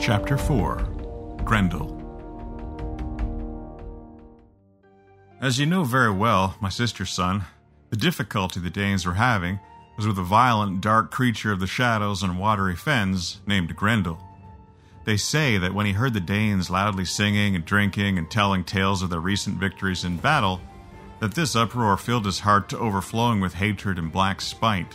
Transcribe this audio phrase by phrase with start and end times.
[0.00, 1.92] Chapter 4 Grendel
[5.40, 7.44] As you know very well, my sister's son,
[7.90, 9.58] the difficulty the Danes were having
[9.96, 14.22] was with a violent, dark creature of the shadows and watery fens named Grendel.
[15.04, 19.02] They say that when he heard the Danes loudly singing and drinking and telling tales
[19.02, 20.60] of their recent victories in battle,
[21.18, 24.94] that this uproar filled his heart to overflowing with hatred and black spite.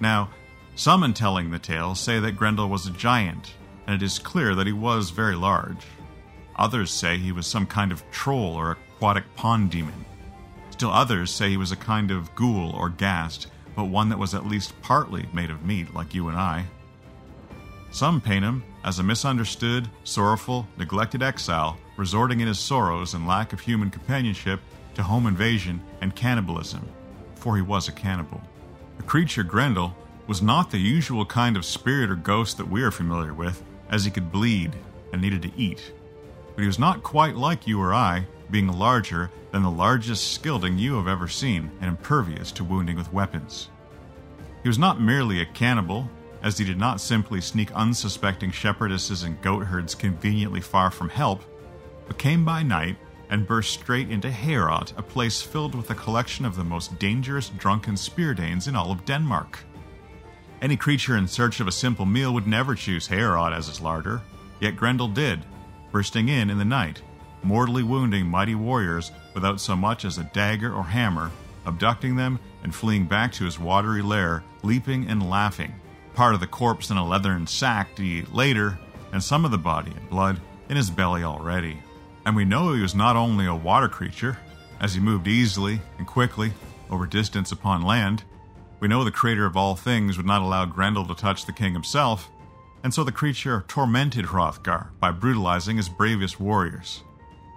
[0.00, 0.30] Now,
[0.74, 3.54] some in telling the tale say that Grendel was a giant,
[3.86, 5.86] and it is clear that he was very large.
[6.56, 10.04] Others say he was some kind of troll or aquatic pond demon.
[10.70, 14.34] Still others say he was a kind of ghoul or ghast, but one that was
[14.34, 16.64] at least partly made of meat, like you and I.
[17.90, 23.52] Some paint him as a misunderstood, sorrowful, neglected exile, resorting in his sorrows and lack
[23.52, 24.60] of human companionship
[24.94, 26.86] to home invasion and cannibalism,
[27.34, 28.40] for he was a cannibal.
[28.96, 29.94] The creature Grendel
[30.26, 34.04] was not the usual kind of spirit or ghost that we are familiar with, as
[34.04, 34.72] he could bleed
[35.12, 35.92] and needed to eat.
[36.54, 40.78] But he was not quite like you or I, being larger than the largest Skilding
[40.78, 43.68] you have ever seen and impervious to wounding with weapons.
[44.62, 46.08] He was not merely a cannibal,
[46.42, 51.42] as he did not simply sneak unsuspecting shepherdesses and goatherds conveniently far from help,
[52.06, 52.96] but came by night
[53.30, 57.48] and burst straight into Heorot, a place filled with a collection of the most dangerous
[57.50, 59.58] drunken speardanes in all of Denmark.
[60.62, 64.22] Any creature in search of a simple meal would never choose Heorot as its larder,
[64.58, 65.44] yet Grendel did,
[65.92, 67.02] bursting in in the night,
[67.42, 71.30] mortally wounding mighty warriors without so much as a dagger or hammer,
[71.66, 75.74] abducting them and fleeing back to his watery lair, leaping and laughing,
[76.14, 78.78] part of the corpse in a leathern sack to eat later,
[79.12, 80.40] and some of the body and blood
[80.70, 81.78] in his belly already.
[82.24, 84.38] And we know he was not only a water creature,
[84.80, 86.52] as he moved easily and quickly
[86.90, 88.24] over distance upon land.
[88.78, 91.72] We know the creator of all things would not allow Grendel to touch the king
[91.72, 92.30] himself,
[92.82, 97.02] and so the creature tormented Hrothgar by brutalizing his bravest warriors.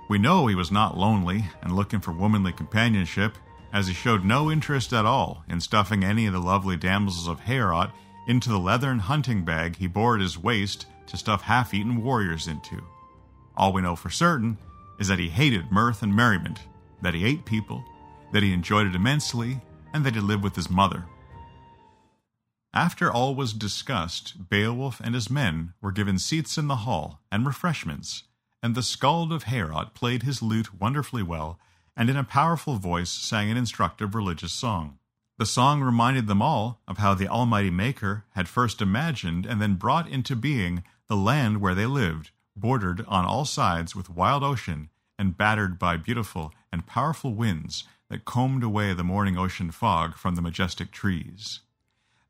[0.09, 3.35] We know he was not lonely and looking for womanly companionship,
[3.71, 7.41] as he showed no interest at all in stuffing any of the lovely damsels of
[7.41, 7.91] Heorot
[8.27, 12.47] into the leathern hunting bag he bore at his waist to stuff half eaten warriors
[12.47, 12.81] into.
[13.55, 14.57] All we know for certain
[14.99, 16.59] is that he hated mirth and merriment,
[17.01, 17.83] that he ate people,
[18.31, 19.61] that he enjoyed it immensely,
[19.93, 21.05] and that he lived with his mother.
[22.73, 27.45] After all was discussed, Beowulf and his men were given seats in the hall and
[27.45, 28.23] refreshments,
[28.61, 31.59] and the Skald of Heorot played his lute wonderfully well,
[31.97, 34.99] and in a powerful voice sang an instructive religious song.
[35.39, 39.75] The song reminded them all of how the Almighty Maker had first imagined and then
[39.75, 44.89] brought into being the land where they lived, bordered on all sides with wild ocean
[45.19, 50.35] and battered by beautiful and powerful winds that combed away the morning ocean fog from
[50.35, 51.59] the majestic trees.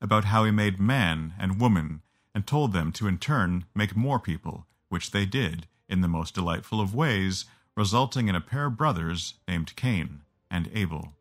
[0.01, 2.01] About how he made man and woman
[2.33, 6.33] and told them to in turn make more people, which they did in the most
[6.33, 7.45] delightful of ways,
[7.77, 11.13] resulting in a pair of brothers named Cain and Abel.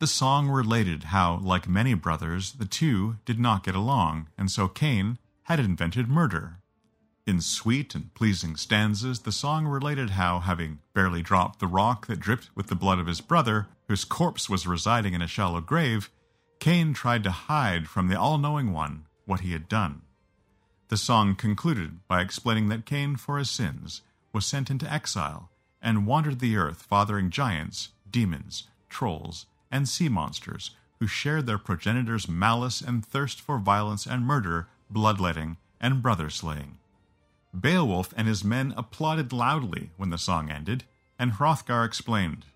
[0.00, 4.68] The song related how, like many brothers, the two did not get along, and so
[4.68, 6.58] Cain had invented murder.
[7.26, 12.20] In sweet and pleasing stanzas, the song related how, having barely dropped the rock that
[12.20, 16.10] dripped with the blood of his brother, whose corpse was residing in a shallow grave,
[16.58, 20.02] Cain tried to hide from the all knowing one what he had done.
[20.88, 24.02] The song concluded by explaining that Cain, for his sins,
[24.34, 30.72] was sent into exile and wandered the earth fathering giants, demons, trolls, and sea monsters
[31.00, 36.76] who shared their progenitors' malice and thirst for violence and murder, bloodletting, and brother slaying.
[37.58, 40.84] Beowulf and his men applauded loudly when the song ended,
[41.18, 42.46] and Hrothgar explained.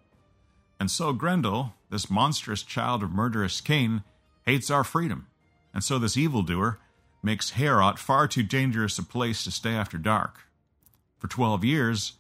[0.81, 4.03] And so Grendel, this monstrous child of murderous Cain,
[4.45, 5.29] hates our freedom,
[5.73, 6.79] and so this evildoer
[7.23, 10.41] makes Heorot far too dangerous a place to stay after dark.
[11.19, 12.15] For twelve years,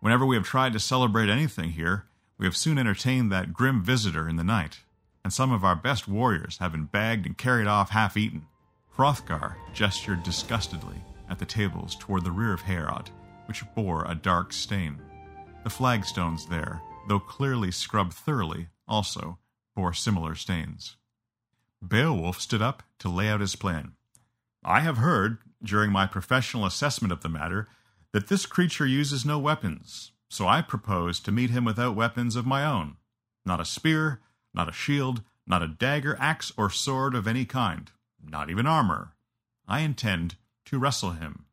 [0.00, 2.06] whenever we have tried to celebrate anything here,
[2.38, 4.80] we have soon entertained that grim visitor in the night,
[5.22, 8.46] and some of our best warriors have been bagged and carried off half eaten.
[8.96, 13.08] Hrothgar gestured disgustedly at the tables toward the rear of Heorot,
[13.46, 15.00] which bore a dark stain.
[15.64, 19.38] The flagstones there, though clearly scrubbed thoroughly, also
[19.74, 20.96] bore similar stains.
[21.86, 23.92] Beowulf stood up to lay out his plan.
[24.62, 27.66] I have heard, during my professional assessment of the matter,
[28.12, 32.46] that this creature uses no weapons, so I propose to meet him without weapons of
[32.46, 32.96] my own.
[33.46, 34.20] Not a spear,
[34.52, 37.90] not a shield, not a dagger, axe, or sword of any kind,
[38.22, 39.14] not even armor.
[39.66, 40.36] I intend
[40.66, 41.46] to wrestle him.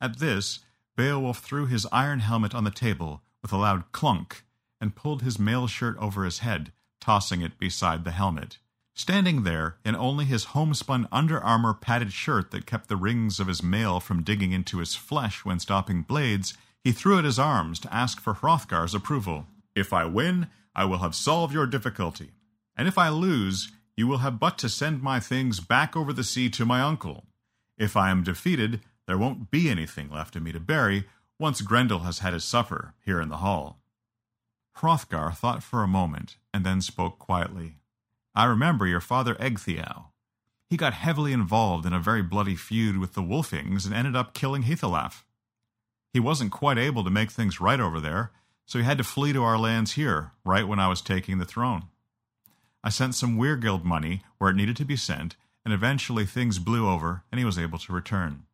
[0.00, 0.60] At this,
[0.96, 4.44] Beowulf threw his iron helmet on the table with a loud clunk
[4.80, 8.58] and pulled his mail shirt over his head, tossing it beside the helmet.
[8.94, 13.46] Standing there, in only his homespun under armor padded shirt that kept the rings of
[13.46, 17.78] his mail from digging into his flesh when stopping blades, he threw out his arms
[17.80, 19.46] to ask for Hrothgar's approval.
[19.74, 22.30] If I win, I will have solved your difficulty,
[22.74, 26.24] and if I lose, you will have but to send my things back over the
[26.24, 27.24] sea to my uncle.
[27.78, 31.04] If I am defeated, there won't be anything left of me to bury
[31.38, 33.80] once Grendel has had his supper here in the hall.
[34.78, 37.76] Hrothgar thought for a moment and then spoke quietly.
[38.34, 40.06] I remember your father Ecgtheow.
[40.68, 44.34] He got heavily involved in a very bloody feud with the Wolfings and ended up
[44.34, 45.22] killing Heatholaf.
[46.12, 48.32] He wasn't quite able to make things right over there,
[48.64, 51.44] so he had to flee to our lands here, right when I was taking the
[51.44, 51.84] throne.
[52.82, 55.36] I sent some Wergild money where it needed to be sent,
[55.66, 58.44] and eventually things blew over and he was able to return.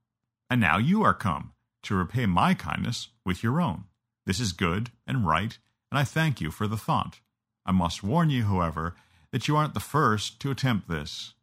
[0.48, 3.84] And now you are come to repay my kindness with your own.
[4.24, 5.58] This is good and right,
[5.90, 7.20] and I thank you for the thought.
[7.66, 8.94] I must warn you, however,
[9.30, 11.34] that you aren't the first to attempt this.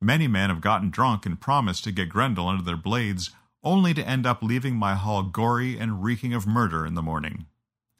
[0.00, 3.30] Many men have gotten drunk and promised to get Grendel under their blades,
[3.62, 7.44] only to end up leaving my hall gory and reeking of murder in the morning.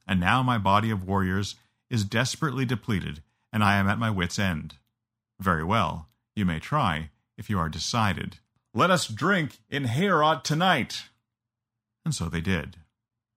[0.07, 1.57] And now my body of warriors
[1.91, 3.21] is desperately depleted,
[3.53, 4.77] and I am at my wits' end.
[5.39, 8.39] Very well, you may try, if you are decided.
[8.75, 11.05] Let us drink in Heorot tonight!
[12.05, 12.77] And so they did.